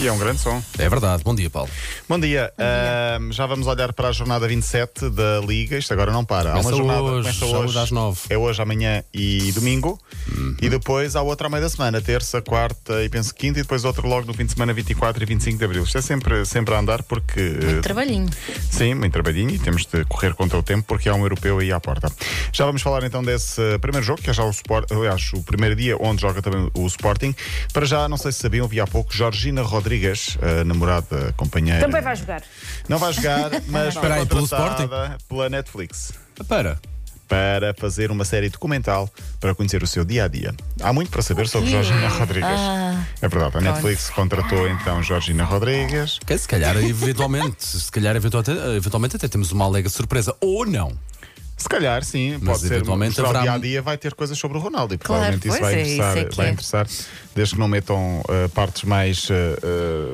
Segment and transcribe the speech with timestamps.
[0.00, 0.62] E é um grande som.
[0.78, 1.24] É verdade.
[1.24, 1.68] Bom dia, Paulo.
[2.08, 2.52] Bom dia.
[2.56, 5.76] Ahm, já vamos olhar para a jornada 27 da Liga.
[5.76, 6.50] Isto agora não para.
[6.52, 7.78] Começa há uma jornada hoje, começa hoje.
[7.80, 8.20] às nove.
[8.30, 9.98] É hoje, amanhã e domingo.
[10.32, 10.54] Uhum.
[10.62, 13.84] E depois há outra à meia da semana, terça, quarta e penso quinta, e depois
[13.84, 15.82] outra logo no fim de semana 24 e 25 de abril.
[15.82, 17.40] Isto é sempre, sempre a andar porque.
[17.60, 18.28] eh, Trabalhinho.
[18.70, 21.72] Sim, muito trabalhinho e temos de correr contra o tempo porque há um europeu aí
[21.72, 22.08] à porta.
[22.52, 25.74] Já vamos falar então desse primeiro jogo, que é já o Sport, aliás, o primeiro
[25.74, 27.34] dia onde joga também o Sporting.
[27.72, 29.87] Para já, não sei se sabiam, vi há pouco, Georgina Rodrigues,
[30.40, 31.80] a namorada, companheira.
[31.80, 32.42] Também vai jogar.
[32.88, 36.12] Não vai jogar, mas foi Espera aí, pelo contratada pela Netflix
[36.46, 36.78] Para.
[37.26, 39.08] para fazer uma série documental
[39.40, 40.54] para conhecer o seu dia a dia.
[40.80, 42.48] Há muito para saber sobre Georgina Rodrigues.
[42.50, 43.04] Ah.
[43.20, 46.18] é verdade, a Netflix contratou então Georgina Rodrigues.
[46.24, 50.34] Que, se calhar, eventualmente, se calhar, eventualmente, eventualmente até temos uma alega surpresa.
[50.40, 50.92] Ou não.
[51.58, 52.74] Se calhar, sim, Mas pode ser.
[52.74, 55.22] eventualmente mostrar haverá- o dia a dia vai ter coisas sobre o Ronaldo e Claro,
[55.36, 56.50] provavelmente isso pois vai é, isso interessar, é que vai é.
[56.50, 56.86] interessar,
[57.34, 59.32] desde que não metam uh, partes mais uh,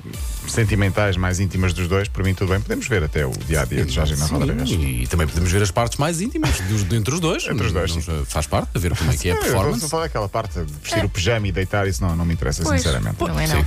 [0.01, 0.03] uh,
[0.49, 2.61] sentimentais, mais íntimas dos dois, por mim tudo bem.
[2.61, 4.71] Podemos ver até o dia a dia de Georgina Rodrigues.
[4.71, 7.45] E também podemos ver as partes mais íntimas dos, entre os dois.
[7.49, 9.81] Entre os dois, Não- Faz parte, a ver como é que é a Eu performance.
[9.81, 12.63] Só falar aquela parte de vestir o pijama e deitar, isso não, não me interessa,
[12.63, 13.17] Pois, sinceramente.
[13.21, 13.65] não é Sim.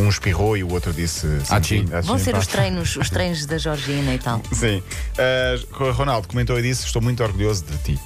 [0.00, 1.26] Um espirrou e o outro disse.
[1.50, 1.86] Ah, sim, sim.
[1.86, 4.40] sim, Vão ser os treinos, os treinos da Georgina e tal.
[4.52, 4.82] Sim.
[5.78, 8.00] Uh, Ronaldo comentou e disse: Estou muito orgulhoso de ti.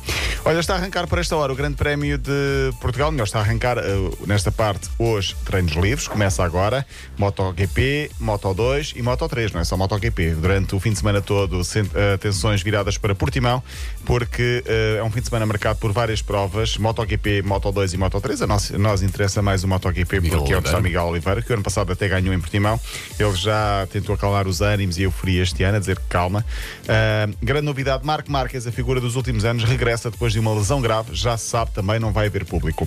[0.47, 3.11] Olha, está a arrancar para esta hora o Grande Prémio de Portugal.
[3.11, 6.07] Melhor, está a arrancar uh, nesta parte hoje treinos livres.
[6.07, 6.85] Começa agora
[7.17, 9.55] MotoGP, Moto2 e Moto3.
[9.55, 10.35] Não é só MotoGP.
[10.35, 13.63] Durante o fim de semana todo, uh, atenções viradas para Portimão,
[14.05, 18.43] porque uh, é um fim de semana marcado por várias provas: MotoGP, Moto2 e Moto3.
[18.43, 20.79] A nós, nós interessa mais o MotoGP Miguel porque é onde está.
[20.79, 22.79] Miguel Oliveira, que o ano passado até ganhou em Portimão.
[23.19, 26.45] Ele já tentou acalmar os ânimos e a euforia este ano, a dizer que calma.
[26.87, 30.81] Ah, grande novidade: Marco Marques, a figura dos últimos anos, regressa depois de uma lesão
[30.81, 31.15] grave.
[31.15, 32.87] Já se sabe, também não vai haver público.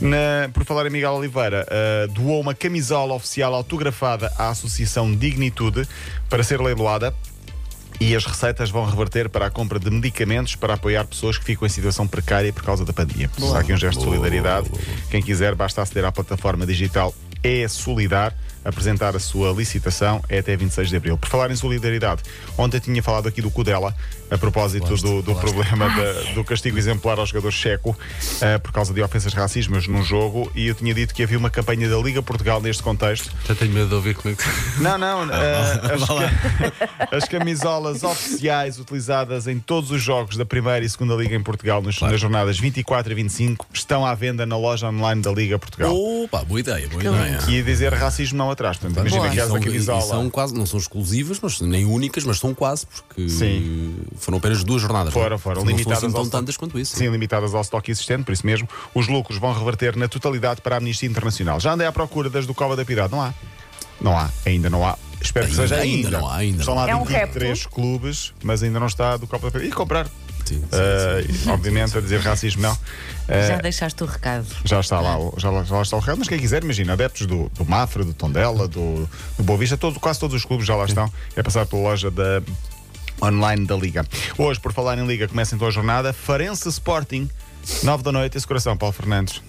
[0.00, 5.88] Na- por falar em Miguel Oliveira, ah, doou uma camisola oficial autografada à Associação Dignitude
[6.28, 7.14] para ser leiloada.
[8.00, 11.66] E as receitas vão reverter para a compra de medicamentos para apoiar pessoas que ficam
[11.66, 13.30] em situação precária por causa da pandemia.
[13.54, 14.70] Há aqui um gesto de solidariedade.
[15.10, 18.34] Quem quiser, basta aceder à plataforma digital É Solidar,
[18.64, 21.16] apresentar a sua licitação é até 26 de abril.
[21.16, 22.22] Por falar em solidariedade,
[22.58, 23.94] ontem tinha falado aqui do Cudela,
[24.30, 27.96] a propósito Falaste, do, do problema da- do castigo exemplar ao jogador checo
[28.42, 31.48] eh, por causa de ofensas racistas num jogo, e eu tinha dito que havia uma
[31.50, 34.44] campanha da Liga Portugal neste contexto Já tenho medo de ouvir como é que.
[34.82, 35.34] não, não.
[35.34, 35.80] eh,
[37.10, 41.42] as, as camisolas oficiais utilizadas em todos os jogos da primeira e segunda Liga em
[41.42, 45.58] Portugal nos- nas jornadas 24 e 25 estão à venda na loja online da Liga
[45.58, 45.92] Portugal.
[45.96, 47.02] Opa, boa ideia, boa
[47.38, 47.60] Que ideia.
[47.60, 48.76] E dizer racismo não atrás.
[48.78, 49.30] Portanto, imagina Boa.
[49.30, 50.00] que são, a e camisola.
[50.02, 53.96] são quase, não são exclusivas, mas nem únicas, mas são quase, porque Sim.
[54.16, 55.12] foram apenas duas jornadas.
[55.12, 55.38] Foram, não?
[55.38, 55.56] foram.
[55.56, 56.96] Não são limitadas assim tão stock- tantas quanto isso.
[56.96, 60.76] Sim, limitadas ao estoque existente, por isso mesmo, os lucros vão reverter na totalidade para
[60.76, 61.60] a Amnistia Internacional.
[61.60, 63.32] Já andei à procura das do Cova da Piedade, não há?
[64.00, 64.96] Não há, ainda não há.
[65.20, 66.18] Espero que Ainda- seja ainda ainda.
[66.18, 66.90] não há, ainda Estão não lá há.
[66.90, 69.70] É um 23 clubes, mas ainda não está do Cova da Piedade.
[69.70, 70.06] E comprar.
[70.54, 71.50] Sim, sim, sim, sim.
[71.50, 72.72] obviamente, a dizer racismo não.
[72.72, 74.46] Uh, Já deixaste o recado.
[74.64, 76.92] já está lá, o- já, lá- já lá está o recado, mas quem quiser, imagina,
[76.94, 80.66] adeptos do, do Mafra, do Tondela, do, do Boa Vista, todo, quase todos os clubes
[80.66, 81.10] já lá estão.
[81.36, 82.42] É passar pela loja da
[83.22, 84.06] online da Liga.
[84.38, 86.12] Hoje, por falar em Liga, começa então a jornada.
[86.12, 87.28] Farense Sporting,
[87.82, 89.42] 9 da noite, esse coração, Paulo Fernandes.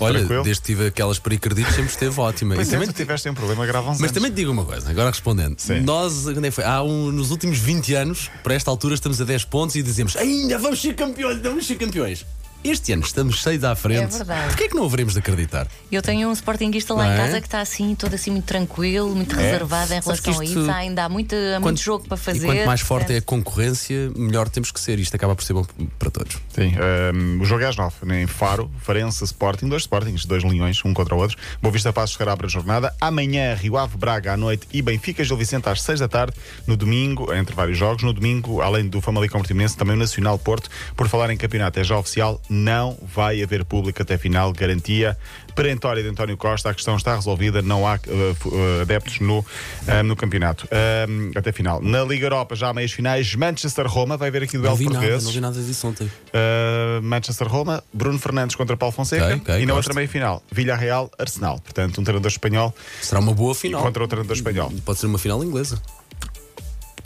[0.00, 0.42] Olha, Tranquilo?
[0.44, 2.54] desde que tive aquelas pericardites sempre esteve ótima.
[2.54, 4.12] Pois E é, também tu tiveste um problema grave Mas anos.
[4.12, 5.58] também te digo uma coisa, agora respondendo.
[5.58, 5.80] Sim.
[5.80, 6.64] Nós, quando é foi?
[6.64, 10.16] Há um, nos últimos 20 anos, para esta altura, estamos a 10 pontos e dizemos
[10.16, 12.24] ainda vamos ser campeões, vamos ser campeões.
[12.64, 14.14] Este ano estamos seis à frente.
[14.14, 14.46] É verdade.
[14.48, 15.68] Porquê é que não haveremos de acreditar?
[15.92, 17.16] Eu tenho um sportinguista lá Não em é?
[17.18, 20.44] casa que está assim, todo assim muito tranquilo, muito reservado em Sabes que relação a
[20.44, 20.70] isto- isso.
[20.70, 22.38] Há ainda há muito, há muito jogo para fazer.
[22.42, 24.98] E quanto mais forte é a concorrência, melhor temos que ser.
[24.98, 25.66] Isto acaba por ser bom
[25.98, 26.36] para todos.
[26.54, 26.72] Sim,
[27.14, 30.94] um, o jogo é às 9, em Faro, Farense Sporting, dois Sportings, dois leões, um
[30.94, 31.36] contra o outro.
[31.60, 32.94] Boa Vista Passos abre a jornada.
[32.98, 36.34] Amanhã, Rio Ave Braga à noite e Benfica Gil Vicente às 6 da tarde.
[36.66, 40.70] No domingo, entre vários jogos, no domingo, além do Famalicão Portimonense, também o Nacional Porto.
[40.96, 45.16] Por falar em campeonato, é já oficial, não vai haver público até final, garantia
[45.54, 46.70] perentória de António Costa.
[46.70, 50.66] A questão está resolvida, não há uh, uh, adeptos no, um, no campeonato.
[51.08, 51.80] Um, até final.
[51.80, 55.24] Na Liga Europa, já há meias finais, Manchester-Roma, vai haver aqui duelo portugueses.
[55.24, 56.04] não vi nada disso ontem.
[56.06, 59.76] Uh, Manchester Roma, Bruno Fernandes contra Paulo Fonseca Ok, ok, e na gosto.
[59.88, 61.60] outra meia final, Villarreal Arsenal.
[61.60, 63.82] Portanto, um treinador espanhol Será uma boa final.
[63.82, 64.72] contra o treinador espanhol.
[64.84, 65.80] Pode ser uma final inglesa.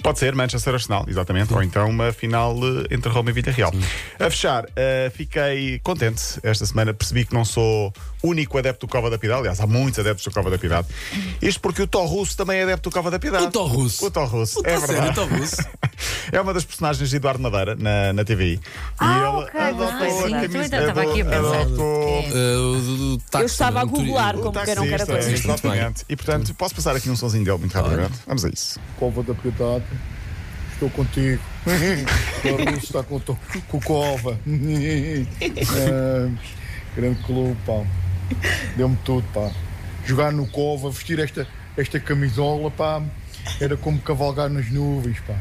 [0.09, 3.71] Pode ser Manchester Arsenal, exatamente, ou então uma final eh, entre Roma e Villarreal.
[4.19, 9.11] A fechar, eh, fiquei contente esta semana, percebi que não sou único adepto do Cova
[9.11, 10.89] da Piedade, aliás, há muitos adeptos do Cova da Piedade.
[11.43, 13.45] Isto porque o Tó Russo também é adepto do Cova da Piedade.
[13.45, 14.07] O Tó Russo?
[14.07, 15.15] O Tó Russo, é sério, verdade.
[15.15, 15.57] Tó Russo?
[16.31, 18.61] É uma das personagens de Eduardo Madeira na, na TVI.
[18.99, 20.77] Ah, e ele ok, adotou Ah, sim, a também camisa.
[20.79, 21.61] estava aqui a pensar.
[21.61, 22.29] adotou- É.
[22.59, 23.19] Uh.
[23.35, 23.87] Eu estava a é?
[23.87, 25.33] googlar O como O quem não quer a taxista, coisa.
[25.53, 26.05] exatamente.
[26.09, 28.13] E portanto, posso passar aqui um sonzinho dele muito rapidamente?
[28.27, 28.79] Vamos a isso.
[28.99, 29.85] Cova da Piedade,
[30.75, 31.43] estou contigo.
[32.45, 34.39] O Russo está com, o to- com o Cova.
[35.77, 36.31] Ah,
[36.97, 37.83] grande clube, pá.
[38.77, 39.51] Deu-me tudo, pá.
[40.05, 41.47] Jogar no Cova, vestir esta,
[41.77, 43.03] esta camisola, pá,
[43.61, 45.35] era como cavalgar nas nuvens, pá.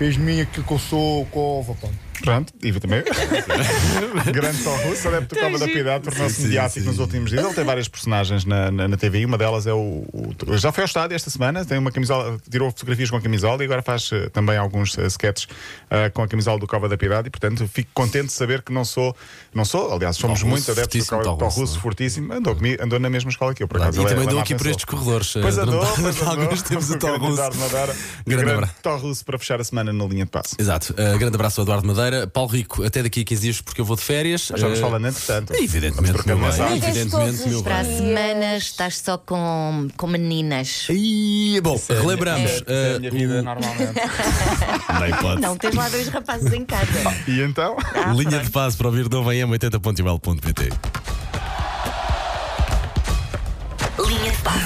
[0.00, 1.88] Fez aquilo que eu sou, Cova, pá.
[2.22, 3.02] Pronto, e também.
[4.32, 7.44] Grande Tom Russo, adepto do Cova da Piedade, tornou-se mediático nos últimos dias.
[7.44, 10.82] Ele tem várias personagens na, na, na TV, uma delas é o, o- Já foi
[10.82, 14.10] ao estádio esta semana, tem uma camisola, tirou fotografias com a camisola e agora faz
[14.12, 15.48] eh, também alguns uh, sketches
[15.90, 18.72] eh, com a camisola do Cova da Piedade e, portanto, fico contente de saber que
[18.72, 19.14] não sou,
[19.54, 22.98] não sou, aliás, somos muito adeptos do Cova Tom Tom Russo, fortíssimo, andou, comigo, andou
[23.00, 23.98] na mesma escola que eu, por E acaso.
[24.00, 25.32] ele é- também andou aqui por estes corredores.
[25.40, 27.42] Pois andou, pois alguns tempos o Tom Grande Russo.
[28.26, 28.74] Grande abraço.
[28.82, 30.54] Tom Russo para fechar a semana na linha de passe.
[30.58, 30.92] Exato.
[30.92, 32.09] Uh, grande abraço ao Eduardo Madeira.
[32.32, 34.48] Paulo Rico, até daqui a 15 dias, porque eu vou de férias.
[34.50, 35.52] Mas vamos Uh, falando entretanto.
[35.54, 36.76] Evidentemente, Vamos trocando meu bem.
[36.76, 37.96] Evidentemente, meu Para a bem.
[37.96, 40.86] semana estás só com, com meninas.
[40.90, 42.50] Ih, bom, relembramos.
[42.50, 43.92] Isso é a minha vida o- normalmente.
[45.00, 45.40] Nem pode.
[45.40, 46.90] Não, tens lá dois rapazes em casa.
[47.26, 47.76] E então?
[47.94, 48.44] Ah, Linha pronto.
[48.44, 50.68] de passe para ouvir novo em m80.ol.pt.